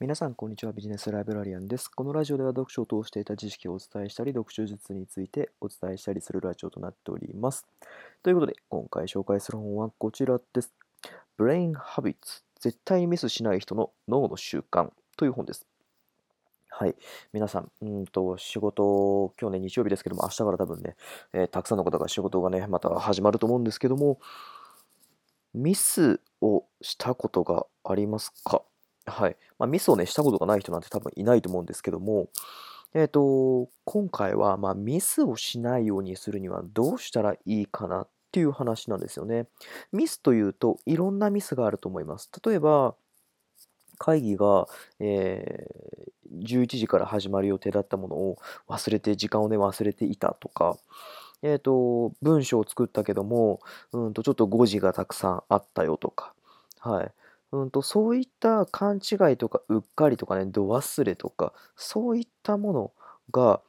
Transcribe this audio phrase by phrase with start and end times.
[0.00, 0.72] 皆さん、こんにちは。
[0.72, 1.90] ビジネスライブラリアンです。
[1.90, 7.66] このラジオでは読書を通していた知識をお伝えしたり、読書術についてお伝えしたりするラジオとなっております。
[8.22, 10.72] ということで、今回紹介する本はこちらです。
[11.38, 12.14] Brain Habits
[12.58, 15.66] 絶対にミスしない人の脳の習慣という本です。
[16.70, 16.96] はい。
[17.34, 20.96] 皆さん、うんと、仕事、今日ね、日曜日ですけども、明日から多分ね、
[21.34, 24.18] えー、たくさんの方が仕事がね、また始まると思うんですけども、
[25.52, 28.62] ミスをしたことがありますか？
[29.10, 29.36] はい。
[29.58, 32.28] まあ、ミスをね、したことがない人なんて多分いないと思うんですけども、
[32.94, 39.46] えっと、今回は、まあ、ミスをしないようにするにはどうしたらいいかなっていう話なんですよね。
[39.92, 42.30] ミスというと、いろんなミスがあると思います。
[42.44, 42.94] 例えば、
[43.98, 44.66] 会議が、
[44.98, 48.38] えー、11時から始まる予定だったものを
[48.68, 50.78] 忘れて、時間をね、忘れていたとか、
[51.42, 53.60] えっと、文章を作ったけども、
[53.92, 56.34] うんと、ちょっと誤字がたくさんあったよとか、
[56.78, 57.12] はい。
[57.52, 62.92] うんと、そういった勘違いとかうっかりとかね、度忘れとか、そういったもの
[63.32, 63.60] が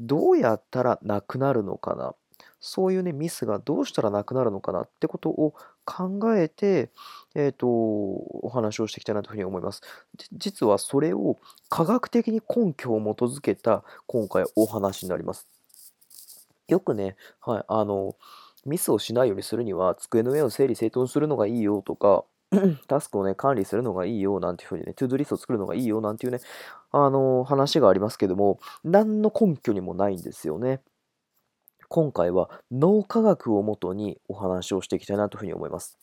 [0.00, 2.14] どうやったらなくなるのかな。
[2.60, 5.54] そういうね、ミスがどうしたらなくなるのかなってことを
[5.84, 6.90] 考えて、
[7.36, 9.82] えっ、と、お話をしていきたいなというふうに思います。
[10.32, 11.36] 実はそれを
[11.68, 15.46] 科学的に根拠を基づけた今回お話になります。
[16.66, 18.16] よくね、はい、あの、
[18.66, 22.24] ミスをしないようにするには机の上を整理整頓するのがいいよとか、
[22.88, 26.40] タスクをね、管理するのがいいよ、なんていうふうにね、トゥードリストを作るのがいいよ、なんていうね、
[26.92, 30.80] あのー、話がありますけども、何の根拠にもないんですよね。
[31.88, 35.98] 今回は脳科学をもとにお話をしていきたいなというふうに思います。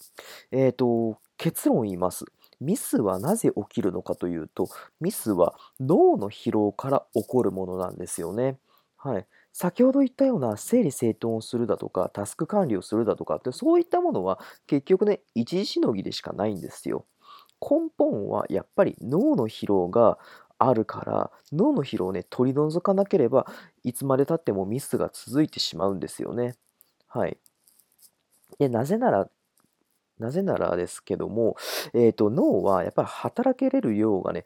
[0.52, 2.26] えっ、ー、と、結論言います。
[2.60, 4.68] ミスはなぜ起きるのかというと、
[5.00, 8.58] ミスは脳の疲労から起こるものなんですよね。
[8.98, 9.28] はい。
[9.58, 17.06] 先ほど言ったような整理整頓をするだとか、タスク管理をするだとかって、そういったものは結局ね、一時しのぎでしかないんですよ。
[17.62, 20.18] 根本はやっぱり脳の疲労が
[20.60, 23.48] あるから、脳の疲労をね、取り除かなければ、
[23.86, 26.56] いつまでたってもミスが続いてしまうんですよね。
[27.08, 27.38] はい。
[28.60, 29.30] で、なぜなら、
[30.20, 31.56] なぜならですけども、
[31.94, 34.46] え、ー、と、脳はやっぱり働けれる量がね、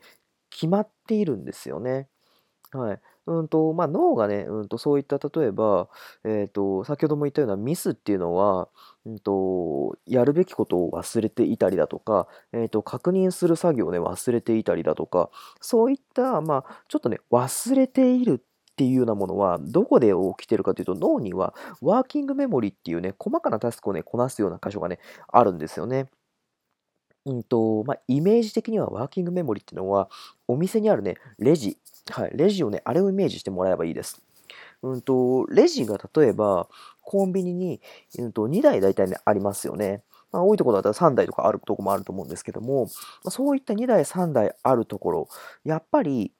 [0.51, 2.09] 決まっているんですよね。
[2.71, 3.01] はい。
[3.29, 5.87] うんと、まあ、脳がね、うんと、そういった例えば、
[6.25, 8.69] えっと、先ほども言ったようなミスっていうのは、
[9.05, 15.29] うんと、やるべきことを忘れていたりだとか、えっと、確認する作業をね、忘れていたりだとか、
[15.61, 26.09] そういった、まあ、ちょっとね、忘れているっていうようなものは、どこで起きてるかというと、脳にはワーキングメモリっていうね、細かなタスクをね、こなすような箇所がね、あるんですよね。
[27.25, 30.09] うんと、まあ、イメージ的にはワーキングメモリっていうのは、
[30.47, 31.77] お店にあるね、レジ、
[32.11, 34.21] はい、レジをね、あれをイメージしてもらえばいいです。
[34.83, 36.67] うんと、レジが例えば、
[37.03, 37.81] コンビニに、
[38.19, 40.03] うんと、2台大体ね、ありますよね。
[40.31, 42.87] まあ、多いところだったら3台とかあるところもあると思うんですけども、
[43.29, 45.27] そういった2台、3台あるところ、
[45.65, 46.31] やっぱり、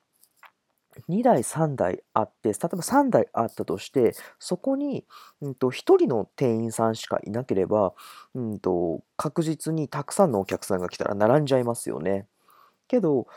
[1.08, 5.06] 2台、3台あって、例えば3台あったとして、そこに、
[5.42, 7.94] うんと、1人の店員さんしかいなければ、
[8.36, 12.28] うんと、確実にたくさんのお客さんが来たら並んじゃいますよね。
[12.88, 13.28] けど、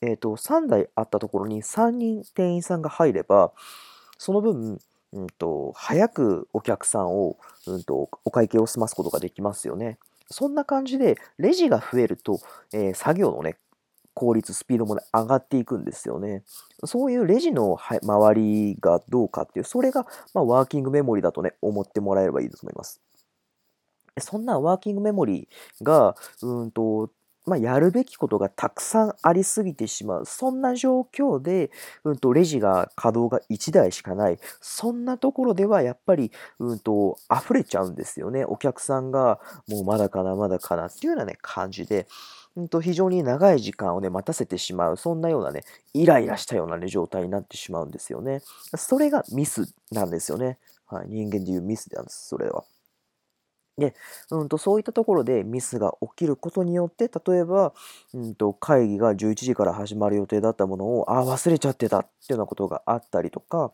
[0.00, 3.52] えーと、3台あったところに3人店員さんが入れば、
[4.18, 4.78] その分、
[5.12, 9.98] うんと、早くお客さんを、うんと、お会計を済ますことができますよね。
[10.30, 12.40] そんな感じで、レジが増えると、
[12.72, 13.56] えー、作業のね、
[14.14, 16.42] 効率、スピードもね、上がっていくんですよね。
[16.84, 23.00] そういうレジの周りがどうかっていう、それが、まあ、ワーキングメモリだとね、思ってもらえればいいと思います。
[24.18, 25.48] そんなワーキングメモリ
[25.82, 27.10] が、うんと、
[27.44, 30.26] まあ、やるべきことがたくさんありすぎてしまう。
[30.26, 31.70] そんな状況で、
[32.04, 34.38] うんと、レジが稼働が1台しかない。
[34.60, 36.30] そんなところではやっぱり、
[36.60, 38.44] うんと、溢れちゃうんですよね。
[38.44, 42.06] お客さんが、もうまだかな、まだかなっていうようなね、感じで、
[42.60, 44.96] んと、非常に長い時間をね、待たせてしまう。
[44.96, 45.64] そんなようなね、
[45.94, 48.40] イライラしたようなね、状態になってしまうんですよね。
[48.76, 50.58] それがミスなんですよね。
[50.86, 51.08] はい。
[51.08, 52.64] 人間でいうミスなんです、それは。
[53.78, 53.94] で、
[54.30, 57.72] うんと、そういったところでミスが起きることによって、例えば、
[58.12, 63.72] うんと、会議が11時から始まる予定だったものを、あ、忘れちゃってたっていうようなことがあったりとか、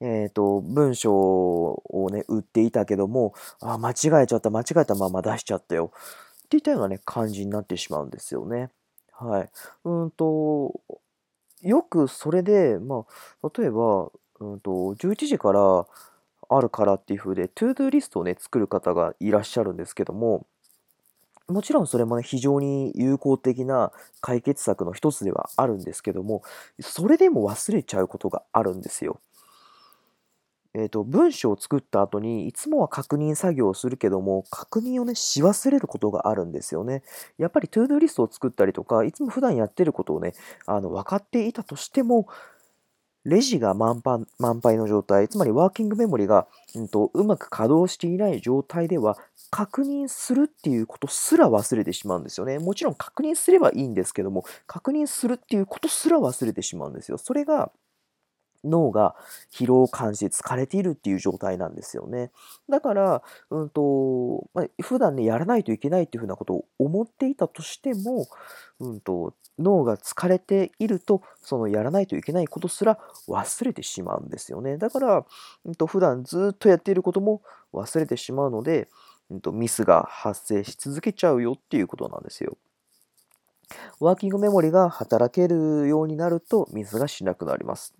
[0.00, 5.92] え、ー、と、文章をね、売っていたけども、あ、間違えちゃった、間違えたまま出しちゃったよ。
[6.54, 8.70] っていたようなね、感じになってしまうんですよね。
[9.12, 9.50] はい。
[9.84, 10.80] うんと、
[11.62, 13.06] よくそれで、ま
[13.42, 14.10] あ、例えば、
[14.40, 15.86] うんと、11時から
[16.48, 20.46] あるからっていう風で、 to do リストをね、作る方がいらっしゃるんですけども、
[21.46, 26.42] もちろんそれもね、非常に有効的な解決策の一つではあるんですけども、
[26.80, 29.20] それでも忘れちゃうことがあるんですよ。
[30.76, 37.04] えっと、文章を作った後に、いつもは確認作業をするけども、確認をね、し忘れることがあるんですよね。
[37.38, 40.34] やっぱりトゥードゥリストを作ったりとか、いつも普段やってることをね、
[40.66, 42.26] あの、分かっていたとしても、
[43.24, 49.18] レジが満帆満杯の状態、つまりワーキングメモリが、うんと、うまく稼働していない状態では、
[49.50, 52.58] 確認するっていうことすら忘れてしまうんですよね。
[52.58, 57.16] もちろん確認すればいいんですけども、確認するっていうことすら忘れてしまうんですよ。
[57.18, 57.70] それが
[58.64, 59.14] 脳が
[59.52, 62.30] 疲労を感じて疲れているっていう状態なんですよね。
[62.68, 68.26] だから、うんと、まあ、普段ね、やらないといけないっていうふうなことを思っていたとしても、
[68.80, 74.78] うんと、脳が疲れていると、そのやらないといけないことすら忘れてしまうんですよね。
[74.78, 75.26] だから、
[75.64, 78.88] うんと、普段ずっとやっていることも忘れてしまうので、
[79.30, 82.56] うんと、ミスが発生し続けちゃうよっていうことなんですよ。
[84.00, 87.94] ワーキングメモリが働けるようになるとミスがしなくなります。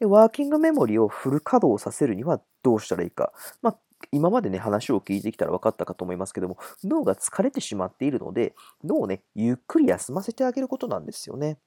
[0.00, 3.32] で、ワーキングメモリをフル稼働させるにはどうしたらいいか。
[3.62, 3.78] まあ、
[4.12, 8.54] 今までね、話を聞いてきたら分かったかと思いますけども、脳が疲れてしまっているので、
[8.84, 11.58] 脳をね、ゆっくり休ませてあげることなんですよね。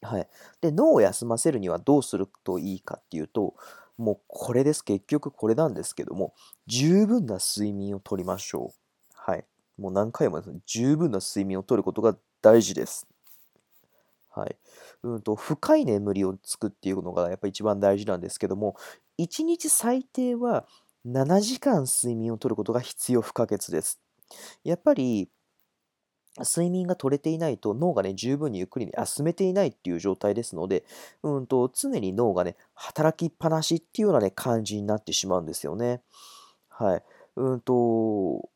[0.00, 0.28] はい。
[0.60, 3.54] で、脳を休ませるにはどうするといいかっていうと、
[3.96, 4.82] もうこれです。
[4.84, 6.34] 結局これなんですけども、
[6.66, 8.76] 十分な睡眠をとりましょう。
[9.14, 9.44] はい。
[9.78, 13.06] もう何回もですね、十分な睡眠をとることが大事です。
[14.34, 14.56] はい。
[15.02, 18.76] うんと、深い眠りをつくっていうのがやっぱり一番大事なんですけども、
[19.18, 20.66] 1日最低は
[21.04, 24.00] 7時間睡眠をとることが必要不可欠です。
[24.64, 25.30] やっぱり、
[26.38, 30.84] 睡眠が取れていないと脳がね、十分にゆっくり、ね、休めていないっていう状態ですので、
[31.22, 36.00] うんと、常に脳がね、働きっぱなしっていうようなね、感じになってしまうんですよね。
[36.68, 37.02] はい。
[37.36, 38.48] うんと、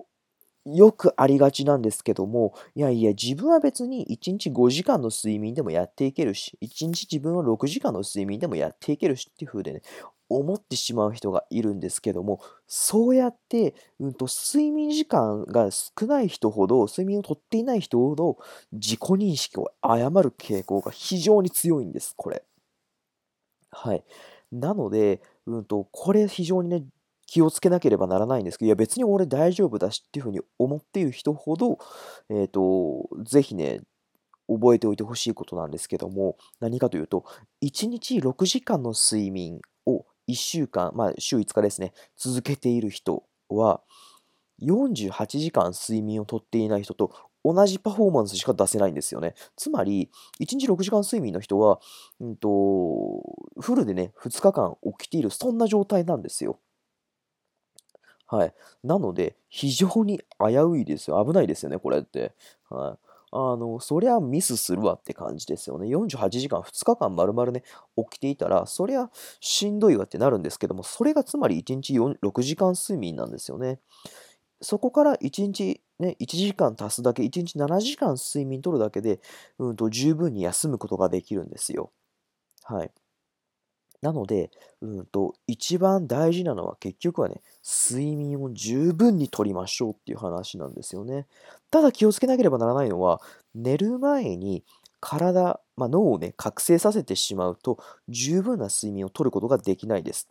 [0.66, 9.82] よくありがちなんですけども、いやいや、自分は別に1日5時間の睡眠でもやっていけるし、1日自分は6時間の睡眠でもやっていけるしっていう風でね、
[10.28, 18.38] 思ってしまう人がいるんですけども、そうやって、うんと、睡眠時間が少ない人ほど、睡眠をとっていない人ほど、
[18.72, 22.44] 自己認識を誤る傾向が非常に強いんです、これ。
[23.70, 24.04] はい。
[24.52, 26.84] なので、うんと、これ非常にね、
[27.26, 31.78] 気をつけなければならないんですけど、いや別に俺大丈夫だしっていうふうに思っている人ほど、
[32.30, 33.80] えっ、と、ぜひね、
[34.48, 37.24] 覚えておいてほしいことなんですけども、何かというと、
[37.62, 43.82] 1日6時間の睡眠を1週間、まあ週5日ですね、続けている人は、
[44.62, 47.12] 48時間睡眠をとっていない人と
[47.44, 49.34] 同じパフォーマンスしか出せないんですよね。
[49.56, 51.80] つまり、1日6時間睡眠の人は、
[52.20, 52.48] うんと、
[53.60, 56.58] フルでね、2日間起きている、そんな状態なんですよ。
[58.28, 58.54] はい。
[58.82, 61.24] なので、非常に危ういですよ。
[61.24, 62.34] 危ないですよね、これって。
[62.68, 63.06] はい。
[63.32, 65.88] あの、そりゃミスするわって感じですよね。
[65.88, 67.62] 48時間、2日間丸々ね、
[67.96, 73.78] 起きていたら、そりゃしんどいわってなるんですけども、それがつまり1日4 6時間睡眠なんですよね。
[74.62, 79.20] そこから1日ね、1時間足すだけ、1日7時間睡眠とるだけで、
[79.58, 81.92] うんと十分に休むことができるんですよ。
[82.64, 82.92] はい。
[84.02, 84.50] なので、
[84.82, 91.26] うんと、一番大事なのは結局はね、睡眠を十分にとりましょうっていう話なんですよね。
[91.70, 93.20] ただ気をつけなければならないのは、
[93.54, 94.64] 寝る前に
[95.00, 97.78] 体、まあ、脳をね、覚醒させてしまうと、
[98.08, 100.28] 十分な睡眠をとることができないです。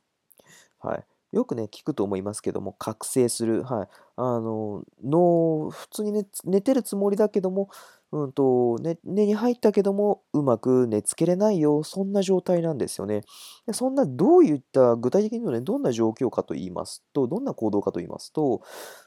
[0.80, 1.04] はい。
[1.32, 3.64] よくね、聞くと思いますけども、覚醒する。
[3.64, 3.88] はい。
[4.16, 7.70] あの、脳、普通にね、寝てるつもりだけども、
[8.12, 13.22] うんと、ね、寝に入ったけども、うまく寝つけれないよ、そんな状態なんですよね。
[13.68, 18.62] でそんな、どういった、具体的に言うとね、どんな状況かと言いますと、どんな行動かと言いますと、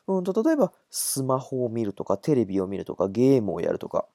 [0.09, 4.09] うんと、例えば、スマホを見るとか、テレビを見るとか、ゲームをやるとか、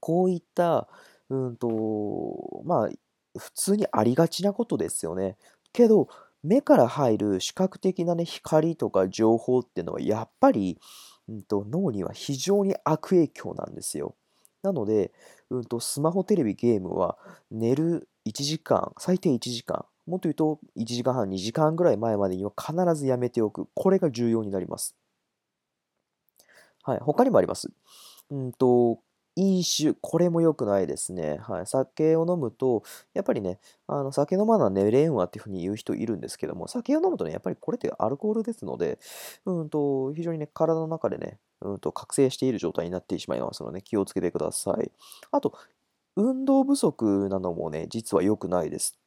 [0.00, 0.88] こういった、
[1.30, 2.90] うんと、まあ、
[3.38, 5.36] 普通にありがちなことですよね。
[5.72, 6.08] けど、
[6.42, 10.78] 目から入る視覚的なね、光とか情報っていうのはやっぱり、
[11.28, 14.14] うんと、脳には非常に悪影響なんですよ。
[14.62, 15.12] なので、
[15.50, 17.18] うんと、スマホ、テレビ、ゲームは
[17.50, 23.68] 寝る1時間、最低1時間、もっと言うと1時間半、2時間ぐらい前までには必ずやめておく。
[23.74, 24.96] これが重要になります。
[26.82, 27.70] はい、他にもあります。
[28.30, 29.00] うんと、
[29.36, 31.38] 飲酒、これも良くないですね。
[31.38, 31.66] はい。
[31.66, 32.82] 酒を飲むと、
[33.14, 38.98] やっぱりね、あの、酒飲まな寝れんわっていうふうに言う人いるんですけども、酒を飲むとね、やっぱりこれってアルコールですので、
[39.46, 44.90] うんと、非常にね、体の中でね、うんと、覚醒している状態になってしまいますので、気をつけてください。
[45.30, 45.54] あと、
[46.16, 48.98] 運動不足なのもね、実は良くないです。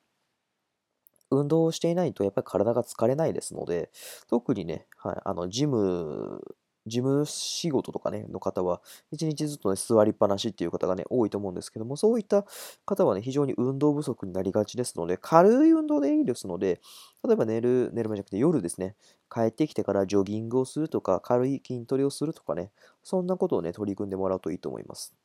[1.29, 3.91] 運動をしていないと、やっぱり体が疲れないですので、
[4.27, 6.41] 特にね、はい、あの、ジム
[6.87, 12.45] 事務仕事とかね、の方は、一日ずっとね、座りっぱなしっていう方がね、多いと思うんですけども、そういった
[12.85, 16.81] 方はね、非常に運動不足になりがちですので、軽い運動でいいですので、
[17.27, 18.95] 例えば寝る、寝る前じゃなくて夜ですね、
[19.33, 22.71] 帰ってきてからジョギングをするとか、軽い筋トレをするとかね、
[23.03, 25.15] そんなことをね、取り組んでもらうといいと思います。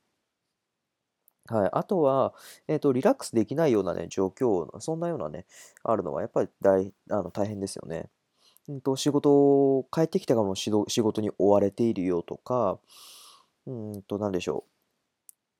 [1.47, 1.69] はい。
[1.73, 2.33] あとは、
[2.67, 5.45] えっと、リラックスできないようなね、状況、そんなようなね、
[5.83, 8.09] あるのはやっぱり大あの、大変ですよね。
[8.71, 9.31] うんと、仕事
[9.77, 12.79] を帰ってきてかも仕事に追われているよとか、
[13.67, 14.71] うんと、なんでしょう。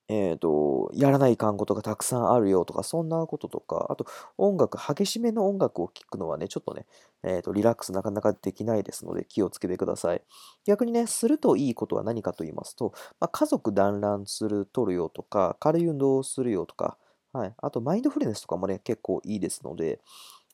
[0.08, 4.04] えっと、やらないかんことがたくさんあるよとか、そんなこととか、あと
[4.36, 6.86] 音楽、激しめの音楽を聴くのはね、ちょっとね、
[7.22, 10.22] えっと、リラックスなかなかできないですので、気をつけてください。
[10.66, 16.98] 逆にね、するといいことは何かと言いますと、まあ、家族団らんする、取るよとか、軽い運動をするよとか、
[17.32, 17.54] はい。
[17.56, 20.00] あと、マインドフルネスとかもね、結構いいですので、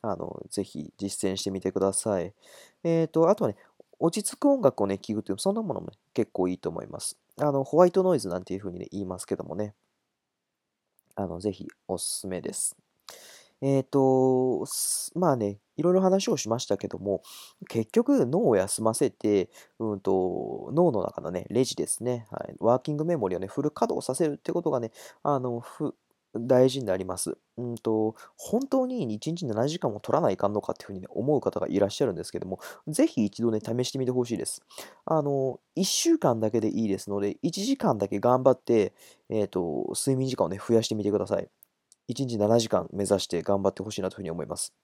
[0.02, 2.32] あの、ぜひ実践してみてください。
[2.84, 3.56] えっと、あとはね、
[3.98, 7.18] 落ち着く音楽をね、聴くという、そんなものもね、結構いいと思います。
[7.40, 9.74] あの、ホワイトノイズなんていう風にね、言いますけどもね、
[11.16, 12.76] あの、ぜひおすすめです。
[13.60, 14.64] えっと、
[15.16, 17.22] まあね、いろいろ話をしましたけども、
[17.68, 19.50] 結局脳を休ませて、
[19.80, 24.92] うんと、脳の中のね、レジですね、はい、ワーキングメモリをね、フル稼働させるってことがね、
[25.24, 25.96] あの、ふ
[26.34, 27.36] 大事になります。
[27.56, 34.62] うんと、本当に1日7時間も取らないかんのかっていうふうにね、思う方がいらっしゃるんですけども、ぜひ一度ね、試してみてほしいです。
[35.04, 38.92] あの、1週間だけでいいですので、1時間だけ頑張って、
[39.30, 41.48] えっと、睡眠時間をね、増やしてみてください。
[42.08, 44.74] 1日7時間目指して頑張ってほしいなというふうに思います。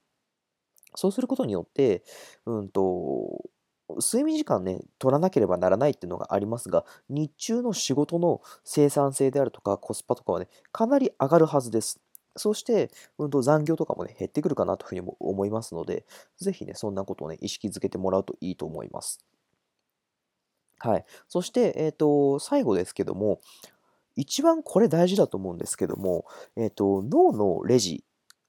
[0.97, 2.05] そうすることによって、
[2.47, 3.51] うんと、
[3.89, 12.01] 睡眠時間ね、取らなければならないっていうのがありますが、日中の仕事の生産性であるとかコスパとかはね、かなり上がるはずです。
[12.37, 16.05] そして、うんと残業とかもね、減ってくるかなというふうにも思いますので、
[16.39, 19.25] ぜひね、そんなことをね、意識づけてもらうといいと思います。
[20.79, 21.05] はい。
[21.29, 23.41] そして、えっと、最後ですけども、
[24.17, 26.25] 一番これ大事だと思うんですけども、
[26.57, 28.05] えっと、脳のレジ、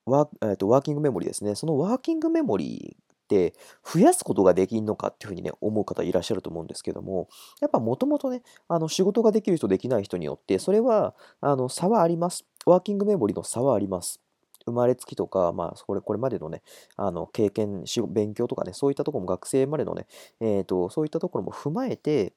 [0.06, 1.56] ワーえっと、ワーキングメモリですね。
[1.56, 3.54] そのワーキングメモリって
[3.84, 7.28] 増やすことができんのかっていうふうにね、思う方いらっしゃると思うんですけども、
[7.60, 12.46] やっぱもともとね、あの仕事ができる人、できない人によって、それはあの差はあります。
[12.66, 14.22] ワーキングメモリーの差はあります。
[14.66, 16.62] 生まれつきとか、まあ、これこれまでのね、
[16.98, 20.08] あの経験、勉強とかね、そういったところも学生までのね、
[20.40, 22.34] えーと、そういったところも踏まえて、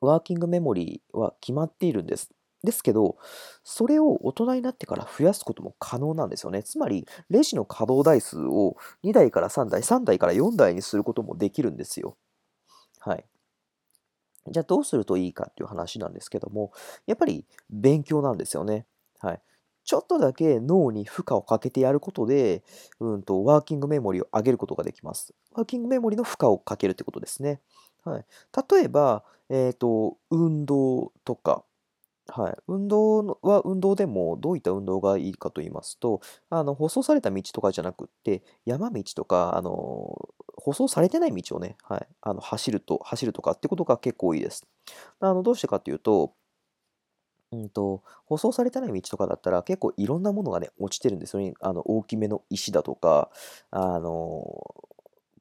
[0.00, 2.35] ワーキングメモリーは決まっているんです。
[2.66, 3.16] ですけど、
[3.64, 6.62] それを大人になってから増やすことも可能なんですよね。
[6.62, 12.18] つまり、レジの稼働台数を2台から3台、3台から4台にすることもできるんですよ。
[13.00, 13.26] はい。
[14.48, 16.72] じゃあどうするといいかっていう話なんですけども、
[17.06, 18.86] やっぱり勉強なんですよね。
[19.18, 19.42] はい。
[19.84, 22.62] ちょっとだけ脳に負荷をかけてやることで、
[23.00, 25.34] うんと、ワーキングメモリを上げることができます。
[25.52, 27.60] ワーキングメモリの負荷をかけるってことですね。
[28.04, 28.24] はい。
[28.70, 31.64] 例えば、えっと、運動とか、
[32.28, 32.56] はい。
[32.66, 44.66] 運動は運動でもどういった運動がいいかと言いますと、あの、舗装された道とかじゃなくって、山道とか、あの、舗装されてない道をね、はい、あの、走ると走るとかってことが結構多いです。
[45.20, 46.32] あの、どうしてかっていうと、
[47.52, 51.54] うんと、舗装されてない道とかだったら、結構いろんなものがね、落ちてるんですよね。
[51.60, 53.30] あの、大きめの石だとか、
[53.70, 54.85] あの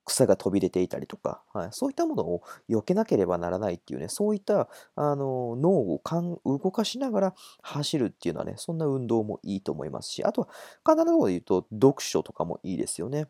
[0.05, 10.47] 草が飛び出ていたりとか、はい、そういったものを避けなければならないっていうね、そういったあの脳をかん動かしながら走るっていうのはね、そんな運動もいいと思いますし、あとは
[10.87, 13.27] 必ずこで言うと、読書とかもいいですよね。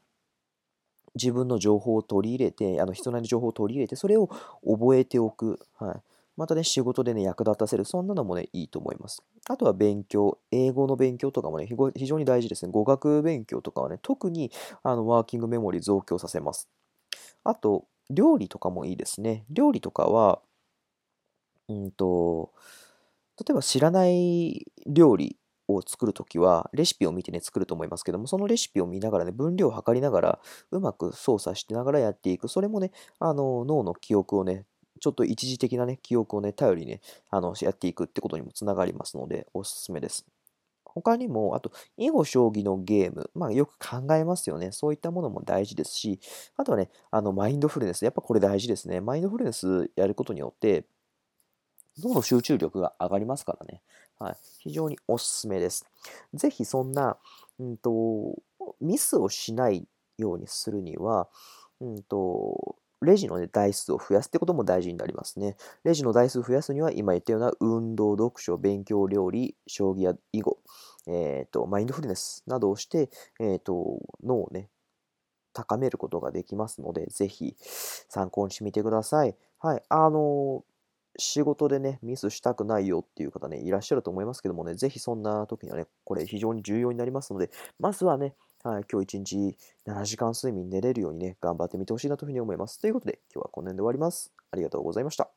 [1.15, 4.27] 自分の情報を取り入れて、あの人なりの情報を取り入れて、それを
[4.65, 5.59] 覚えておく。
[5.77, 6.01] はい。
[6.37, 7.85] またね、仕事でね、役立たせる。
[7.85, 9.23] そんなのもね、いいと思います。
[9.49, 10.37] あとは勉強。
[10.51, 12.71] 英語の勉強とかもね、非常に大事ですね。
[12.71, 14.51] 語学勉強とかはね、特に
[14.83, 16.69] あのワーキングメモリー増強させます。
[17.43, 19.45] あと、料理とかもいいですね。
[19.49, 20.41] 料理とかは、
[21.67, 22.51] うんと、
[23.39, 25.37] 例えば知らない料理
[25.67, 30.39] を作るときは、レシピを見てね、作ると思いますけども、そのレシピを見ながらね、分量を測りながら、
[30.71, 32.47] うまく操作してながらやっていく。
[32.47, 34.65] それもね、あの、脳の記憶をね、
[34.99, 40.25] ちょっと一時的なね、記憶をね、頼りにね、あの、やっていくってことにもつながりますので、おすすめです。
[40.85, 44.71] 他にも、あと、囲碁将棋のゲーム、まあよく考えますよね。
[44.71, 46.19] そういったものも大事ですし、
[46.55, 49.01] あとはね、あの、マインドフルネス、やっぱこれ大事ですね。
[49.01, 50.85] マインドフルネスやることによって、
[51.99, 53.81] 脳の集中力が上がりますからね。
[54.19, 54.35] はい。
[54.59, 55.85] 非常におすすめです。
[56.33, 57.17] ぜひそんな、
[57.59, 58.35] うんと、
[58.81, 59.87] ミスをしない
[60.17, 61.27] ようにするには、
[61.81, 65.57] うんと、レジの、ね、台数を増やすってことも大事になりますね。
[65.83, 70.57] レジの台数を増やすには、今言ったような運動、読書、勉強、料理、将棋や囲碁、
[71.07, 73.09] えーと、マインドフルネスなどをして、
[73.39, 74.69] えーと、脳をね、
[75.53, 77.55] 高めることができますので、ぜひ
[78.09, 79.35] 参考にしてみてください。
[79.59, 80.63] はい、あの、
[81.17, 87.49] 仕事でね、ミスしたくないよっていう方ね、いらっしゃると思いますけどもね、ぜひそんな時にはね、これ非常に重要になりますので、
[87.79, 92.79] まずはね、はい、今日一日7時間睡眠寝れるようにね、頑張ってみてほしいなというふうに思います。
[92.81, 94.33] ということで、今日はこの辺で終わります。
[94.51, 95.34] ありがとうございました。